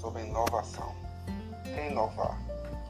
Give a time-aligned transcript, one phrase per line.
[0.00, 0.94] sobre inovação.
[1.26, 2.36] O que é inovar?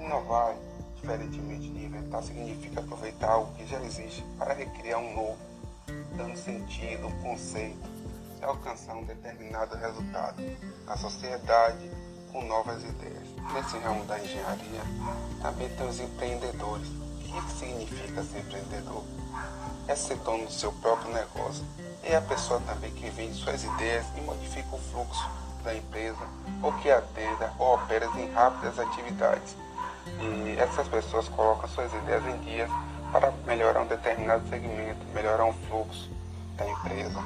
[0.00, 0.54] Inovar,
[0.96, 5.38] diferentemente de inventar, significa aproveitar algo que já existe para recriar um novo,
[6.16, 7.88] dando sentido, um conceito
[8.40, 10.42] e alcançar um determinado resultado
[10.86, 11.90] na sociedade
[12.32, 13.28] com novas ideias.
[13.52, 14.80] Nesse ramo da engenharia,
[15.42, 16.88] também tem os empreendedores.
[16.88, 19.04] O que significa ser empreendedor?
[19.86, 21.64] É ser dono do seu próprio negócio.
[22.02, 26.26] É a pessoa também que vende suas ideias e modifica o fluxo da empresa
[26.62, 29.56] ou que atenda ou opera em rápidas atividades.
[30.06, 32.70] E essas pessoas colocam suas ideias em dias
[33.12, 36.10] para melhorar um determinado segmento, melhorar um fluxo
[36.56, 37.20] da empresa,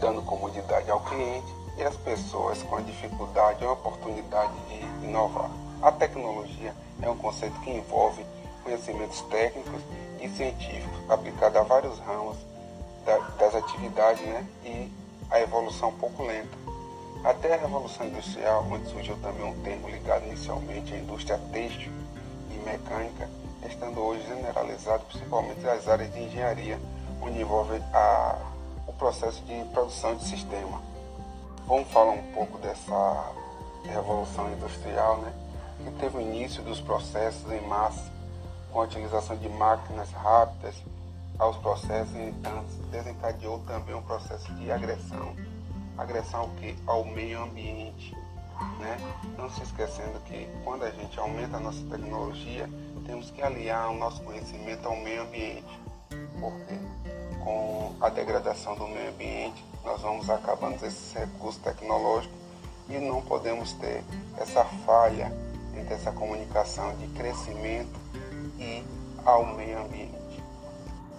[0.00, 5.50] dando comodidade ao cliente e às pessoas com a dificuldade ou oportunidade de inovar.
[5.82, 8.24] A tecnologia é um conceito que envolve
[8.62, 9.80] conhecimentos técnicos
[10.20, 12.36] e científicos aplicados a vários ramos
[13.38, 14.92] das atividades né, e
[15.30, 16.69] a evolução pouco lenta
[17.22, 21.92] até a Revolução Industrial, onde surgiu também um termo ligado inicialmente à indústria têxtil
[22.50, 23.28] e mecânica,
[23.68, 26.78] estando hoje generalizado principalmente nas áreas de engenharia,
[27.20, 28.38] onde envolve a,
[28.86, 30.80] o processo de produção de sistema.
[31.66, 33.32] Vamos falar um pouco dessa
[33.84, 35.32] Revolução Industrial, né,
[35.84, 38.10] que teve o início dos processos em massa,
[38.72, 40.74] com a utilização de máquinas rápidas
[41.38, 42.32] aos processos, e,
[42.90, 45.34] desencadeou também um processo de agressão
[46.00, 46.76] agressão ao, que?
[46.86, 48.16] ao meio ambiente.
[48.78, 48.98] Né?
[49.38, 52.68] Não se esquecendo que quando a gente aumenta a nossa tecnologia,
[53.06, 55.80] temos que aliar o nosso conhecimento ao meio ambiente.
[56.38, 56.74] Porque
[57.42, 62.36] com a degradação do meio ambiente, nós vamos acabando esses recursos tecnológicos
[62.88, 64.04] e não podemos ter
[64.36, 65.32] essa falha
[65.76, 67.98] entre essa comunicação de crescimento
[68.58, 68.84] e
[69.24, 70.42] ao meio ambiente.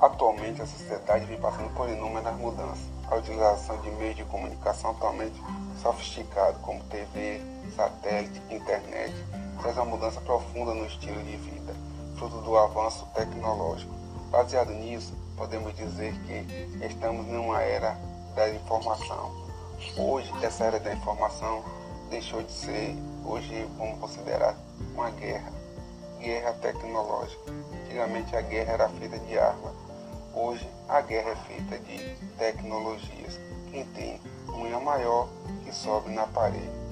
[0.00, 2.97] Atualmente, a sociedade vem passando por inúmeras mudanças.
[3.10, 5.40] A utilização de meios de comunicação atualmente
[5.80, 7.40] sofisticados, como TV,
[7.74, 9.14] satélite, internet,
[9.62, 11.74] traz uma mudança profunda no estilo de vida,
[12.18, 13.94] fruto do avanço tecnológico.
[14.30, 17.96] Baseado nisso, podemos dizer que estamos numa era
[18.34, 19.32] da informação.
[19.96, 21.64] Hoje, essa era da informação
[22.10, 22.94] deixou de ser,
[23.24, 24.54] hoje vamos considerar
[24.92, 25.50] uma guerra,
[26.20, 27.52] guerra tecnológica.
[27.84, 29.87] Antigamente a guerra era feita de armas
[30.40, 31.98] Hoje a guerra é feita de
[32.38, 33.40] tecnologias.
[33.72, 35.28] Quem tem unha maior
[35.64, 36.87] que sobe na parede.